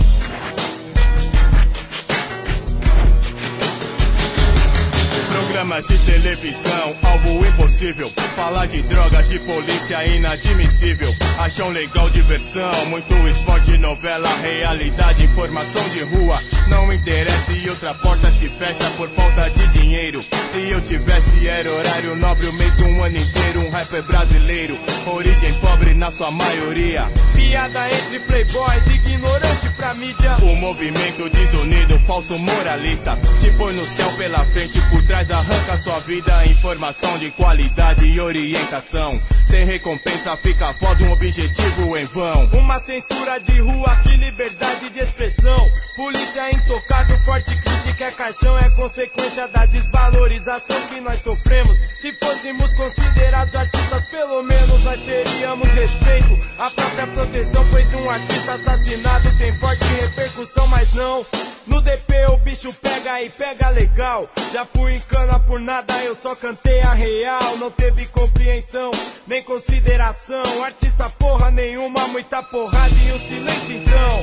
[5.50, 8.08] Programas de televisão, algo impossível.
[8.36, 11.12] Falar de drogas, de polícia, inadmissível.
[11.40, 16.40] Acham legal diversão, muito esporte, novela, realidade, informação de rua.
[16.68, 20.24] Não interessa e outra porta se fecha por falta de dinheiro.
[20.52, 23.60] Se eu tivesse, era horário nobre, o mês, um ano inteiro.
[23.60, 27.10] Um rapper brasileiro, origem pobre na sua maioria.
[27.34, 30.36] Piada entre playboys, ignorante pra mídia.
[30.42, 33.18] O movimento desunido, falso moralista.
[33.40, 36.46] Te põe no céu pela frente, por trás arranca sua vida.
[36.46, 39.20] Informação de qualidade e orientação.
[39.46, 42.46] Sem recompensa fica foda um objetivo em vão.
[42.52, 45.68] Uma censura de rua, que liberdade de expressão.
[45.96, 48.58] Polícia intocável, forte crítica é caixão.
[48.58, 51.76] É consequência da desvalorização que nós sofremos.
[52.00, 56.36] Se fôssemos considerados artistas, pelo menos nós teríamos respeito.
[56.58, 61.24] A própria proteção, pois um artista assassinado tem forte repercussão, mas não.
[61.66, 64.28] No DP o bicho pega e pega legal.
[64.52, 65.00] Já fui em
[65.38, 67.56] por nada, eu só cantei a real.
[67.58, 68.90] Não teve compreensão,
[69.26, 70.42] nem consideração.
[70.64, 74.22] Artista porra nenhuma, muita porrada e um silêncio então.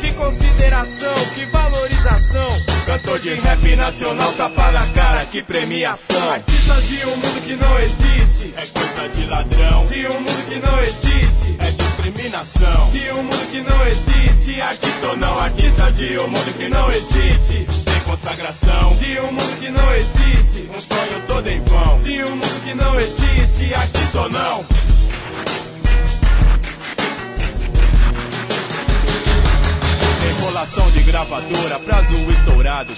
[0.00, 2.50] Que consideração, que valorização.
[2.86, 6.32] Cantor de rap nacional, tapa na cara, que premiação.
[6.32, 8.54] Artistas de um mundo que não existe.
[8.56, 9.86] É coisa de ladrão.
[9.86, 11.56] De um mundo que não existe.
[11.58, 12.90] É discriminação.
[12.90, 14.60] De um mundo que não existe.
[14.60, 17.93] Artista ou não, artista de um mundo que não existe.
[18.14, 18.94] Consagração.
[18.96, 20.70] De um mundo que não existe.
[20.70, 22.00] Um sonho todo em vão.
[22.00, 23.74] De um mundo que não existe.
[23.74, 24.64] Artista ou não.
[30.30, 32.92] Enrolação de gravadora, prazo estourado.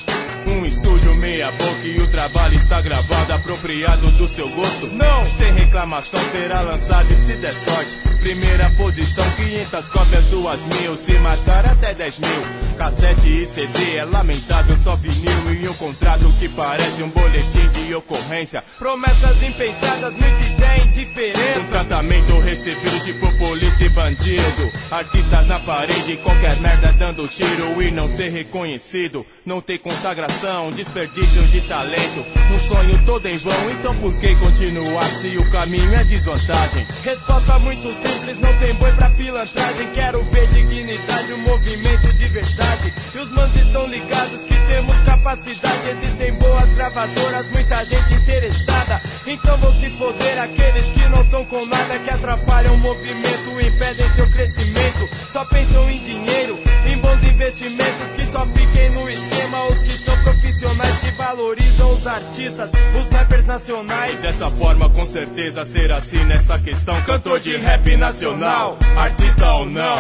[0.47, 4.87] Um estúdio meia boca e o trabalho está gravado, apropriado do seu gosto.
[4.87, 7.97] Não, Sem reclamação será lançado e se der sorte.
[8.21, 12.77] primeira posição, 500 cópias, duas mil, se matar até 10 mil.
[12.77, 17.95] Cassete e CD é lamentável, só vinil e um contrato que parece um boletim de
[17.95, 18.63] ocorrência.
[18.79, 21.59] Promessas impensadas, me tem diferença.
[21.61, 24.73] Um tratamento recebido tipo polícia e bandido.
[24.91, 29.25] Artistas na parede, qualquer merda dando tiro e não ser reconhecido.
[29.47, 30.36] Não ter consagração,
[30.75, 32.27] desperdício de talento.
[32.53, 36.87] Um sonho todo em vão, então por que continuar se o caminho é desvantagem?
[37.03, 39.89] Resposta muito simples, não tem boi pra pilantragem.
[39.95, 42.93] Quero ver dignidade, um movimento de verdade.
[43.15, 45.89] E os manos estão ligados que temos capacidade.
[45.89, 49.01] Existem boas gravadoras, muita gente interessada.
[49.27, 54.15] Então vão se foder aqueles que não estão com nada, que atrapalham o movimento, impedem
[54.15, 55.09] seu crescimento.
[55.33, 59.65] Só pensam em dinheiro, em bons investimentos, que só fiquem no esquema.
[59.67, 64.15] Os que são profissionais que valorizam os artistas, os rappers nacionais.
[64.15, 67.01] E dessa forma, com certeza, ser assim nessa questão.
[67.03, 69.99] Cantor de rap nacional, artista ou não.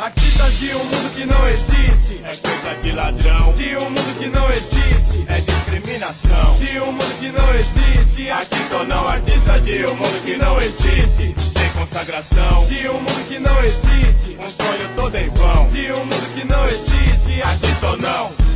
[0.00, 2.20] Artistas de um mundo que não existe.
[2.24, 3.52] É coisa de ladrão.
[3.52, 5.24] De um mundo que não existe.
[5.28, 6.56] É discriminação.
[6.58, 8.30] De um mundo que não existe.
[8.30, 11.47] Artista ou não artista de um mundo que não existe
[11.78, 12.66] consagração.
[12.66, 14.36] De um mundo que não existe.
[14.38, 15.68] Um sonho todo em vão.
[15.68, 17.42] De um mundo que não existe.
[17.42, 18.47] Artista ou não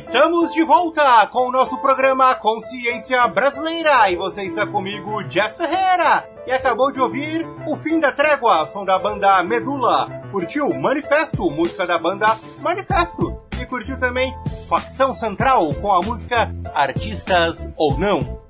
[0.00, 6.26] Estamos de volta com o nosso programa Consciência Brasileira e você está comigo, Jeff Ferreira,
[6.46, 10.08] e acabou de ouvir O Fim da Trégua, som da banda Medula.
[10.32, 13.42] Curtiu Manifesto, música da banda Manifesto.
[13.60, 14.34] E curtiu também
[14.70, 18.40] Facção Central com a música Artistas ou Não.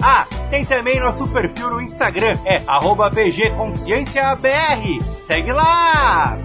[0.02, 5.02] Ah, tem também nosso perfil no Instagram, é bgconscienciabr.
[5.26, 6.38] Segue lá!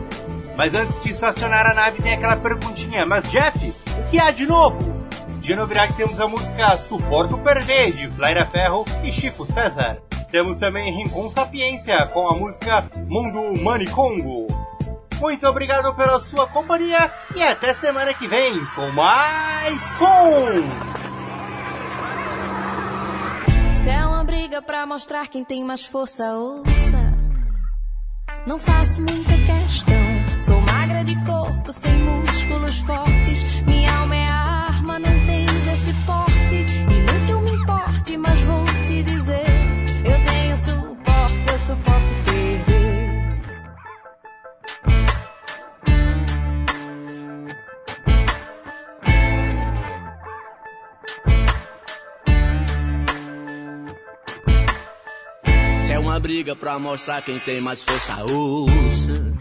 [0.55, 4.45] Mas antes de estacionar a nave tem aquela perguntinha, mas Jeff, o que há de
[4.45, 4.77] novo?
[5.39, 9.99] De novidade temos a música Suporto Perder, de Flaira Ferro e Chico César.
[10.29, 14.47] Temos também Rincon Sapiência, com a música Mundo Manicongo.
[15.19, 20.47] Muito obrigado pela sua companhia e até semana que vem com mais som!
[23.73, 26.97] Se é uma briga pra mostrar quem tem mais força, ouça.
[28.47, 30.41] Não faço muita questão.
[30.41, 33.43] Sou magra de corpo, sem músculos fortes.
[33.67, 36.55] Minha alma é arma, não tens esse porte.
[36.55, 39.45] E que eu me importe, mas vou te dizer:
[40.05, 41.98] eu tenho suporte, eu suporto
[56.19, 59.33] briga pra mostrar quem tem mais força, ouça.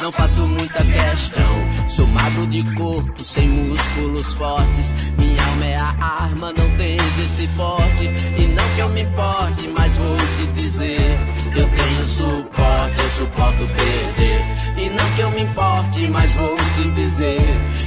[0.00, 1.88] Não faço muita questão.
[1.88, 4.94] Sou magro de corpo, sem músculos fortes.
[5.18, 8.04] Minha alma é a arma, não tens esse porte.
[8.04, 11.18] E não que eu me importe, mas vou te dizer:
[11.54, 14.84] eu tenho suporte, eu suporto perder.
[14.84, 17.40] E não que eu me importe, mas vou te dizer: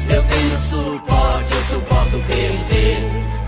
[0.10, 3.43] eu tenho suporte, eu suporto perder.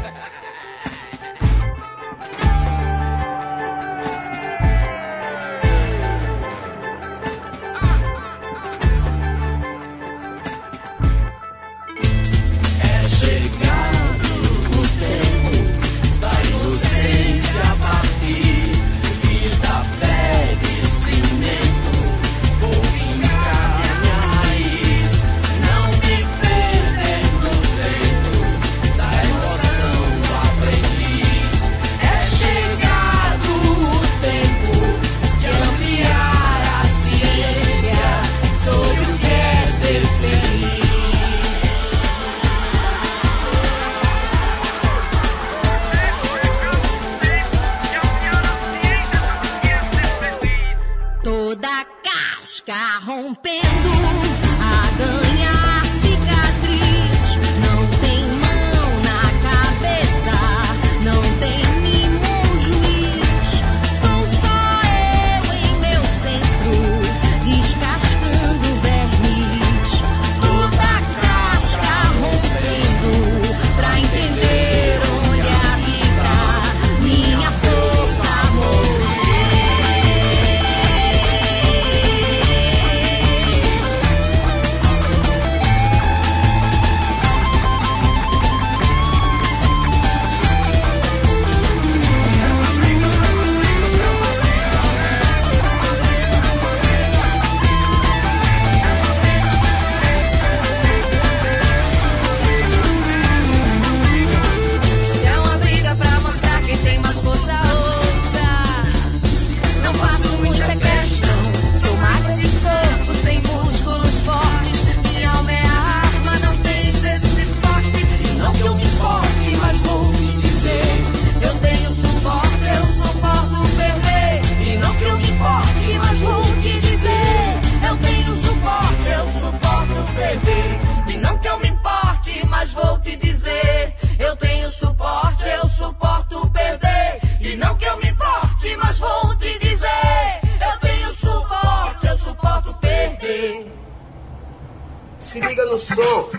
[145.36, 146.30] se liga no som.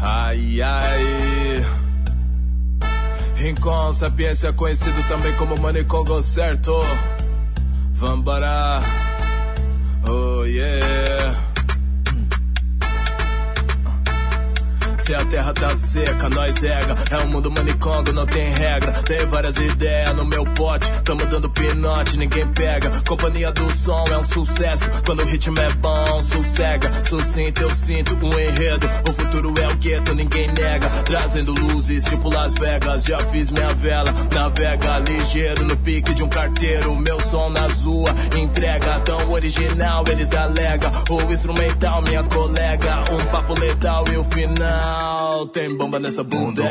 [0.00, 1.64] Ai, ai.
[3.36, 6.72] Rincon, sapiência conhecido também como Manicongo certo,
[7.92, 8.80] Vambora.
[10.08, 11.07] Oh, yeah.
[15.08, 16.94] Se a terra tá seca, nós ega.
[17.10, 18.92] É um mundo manicongo, não tem regra.
[18.92, 20.86] Tem várias ideias no meu pote.
[21.02, 22.90] Tamo dando pinote, ninguém pega.
[23.08, 24.84] Companhia do som é um sucesso.
[25.06, 26.92] Quando o ritmo é bom, sossega.
[27.06, 28.86] Sucinto, eu sinto um enredo.
[29.08, 30.90] O futuro é o gueto, ninguém nega.
[31.06, 33.04] Trazendo luzes, tipo Las Vegas.
[33.04, 36.94] Já fiz minha vela, navega ligeiro no pique de um carteiro.
[36.96, 40.92] Meu som na rua, entrega tão original, eles alegam.
[41.08, 43.04] O instrumental, minha colega.
[43.10, 44.97] Um papo letal e o final.
[45.52, 46.62] Tem bomba nessa bunda.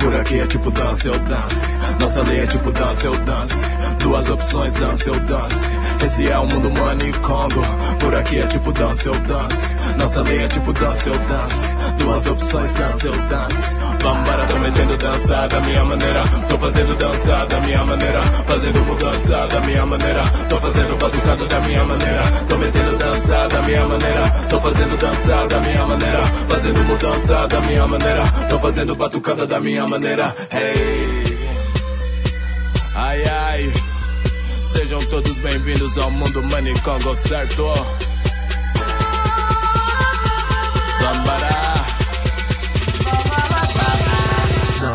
[0.00, 1.66] Por aqui é tipo dance ou dance.
[2.00, 3.54] Nossa lei é tipo dance ou dance.
[4.00, 5.56] Duas opções, dance ou dance.
[6.04, 7.62] Esse é o mundo manicongo.
[8.00, 9.74] Por aqui é tipo dance ou dance.
[9.98, 11.66] Nossa lei é tipo dance ou dance.
[12.02, 13.80] Duas opções, dance ou dance.
[14.02, 16.24] Vambara, tô metendo dança da minha maneira.
[16.48, 18.22] Tô fazendo dança da minha maneira.
[18.22, 20.22] Fazendo mudança da minha maneira.
[20.48, 22.22] Tô fazendo batucada da minha maneira.
[22.48, 24.30] Tô metendo dança da minha maneira.
[24.50, 26.26] Tô fazendo dança da minha maneira.
[26.48, 28.24] Fazendo mudança da minha maneira.
[28.48, 30.34] Tô fazendo batucada da minha maneira.
[30.50, 31.38] Hey.
[32.94, 33.72] Ai, ai.
[34.66, 37.64] Sejam todos bem-vindos ao mundo Manicongo, certo?
[41.00, 41.41] Vambara.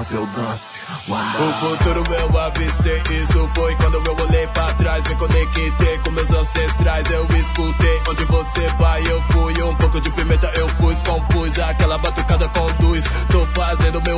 [0.07, 0.85] Dance ou dance.
[1.09, 5.03] O futuro eu avistei, isso foi quando eu olhei pra trás.
[5.03, 8.01] Me conectei com meus ancestrais, eu escutei.
[8.07, 9.61] Onde você vai, eu fui.
[9.61, 11.59] Um pouco de pimenta eu pus, compus.
[11.59, 13.03] Aquela batucada conduz.
[13.29, 14.16] Tô fazendo meu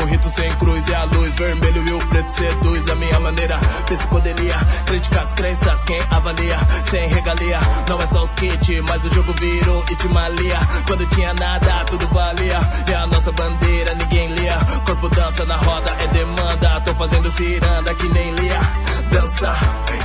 [2.39, 2.89] seduz.
[2.89, 4.55] A minha maneira, desse poderia
[5.21, 5.83] as crenças.
[5.83, 6.57] Quem avalia,
[6.89, 7.59] sem regalia.
[7.87, 10.57] Não é só os kits, mas o jogo virou itimalia.
[10.87, 12.59] Quando tinha nada, tudo valia.
[12.87, 14.57] E a nossa bandeira ninguém lia.
[14.85, 16.81] Corpo dança na roda, é demanda.
[16.81, 18.59] Tô fazendo ciranda que nem lia.
[19.11, 19.53] Dança,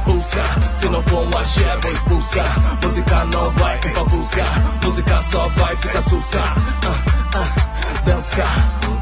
[0.04, 0.44] pulsa.
[0.74, 2.78] Se não for um axé, vou expulsar.
[2.82, 4.82] Música não vai empapulsar.
[4.82, 6.40] Música só vai ficar sussa.
[6.40, 7.23] Ah,
[8.04, 8.44] Dança,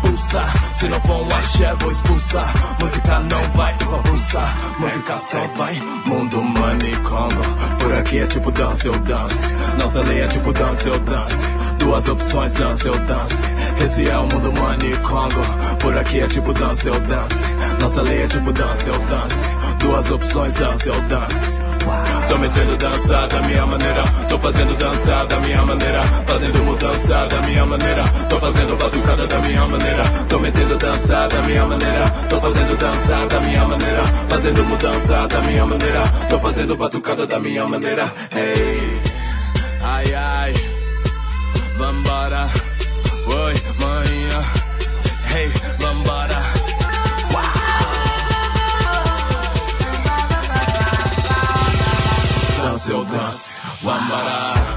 [0.01, 0.45] pulsa.
[0.73, 2.51] Se não for um axé, vou expulsar.
[2.81, 4.57] Música não vai empapulsar.
[4.79, 5.75] Música só vai.
[6.07, 7.43] Mundo manicongo.
[7.79, 9.55] Por aqui é tipo dance ou dance.
[9.79, 11.47] Nossa lei é tipo dance ou dance.
[11.79, 13.43] Duas opções, dance ou dance.
[13.85, 15.77] Esse é o mundo manicongo.
[15.81, 17.53] Por aqui é tipo dance ou dance.
[17.81, 19.51] Nossa lei é tipo dance ou dance.
[19.79, 21.52] Duas opções, dance ou dance.
[22.29, 24.03] Tô metendo dança da minha maneira.
[24.29, 26.03] Tô fazendo dança da minha maneira.
[26.27, 28.05] Fazendo mudança da minha maneira.
[28.29, 30.05] Tô fazendo batucada da minha maneira.
[30.29, 32.11] Tô metendo dança da minha maneira.
[32.29, 34.03] Tô fazendo dança da minha maneira.
[34.29, 36.03] Fazendo mudança da minha maneira.
[36.29, 38.13] Tô fazendo batucada da minha maneira.
[38.35, 39.03] Hey,
[39.83, 40.55] ai ai,
[41.79, 42.49] vambora.
[43.27, 44.45] Oi, manhã.
[45.35, 45.92] Hey, vambora.
[52.91, 54.72] Ou dance, vambora.